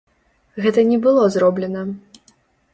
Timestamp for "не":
0.93-0.97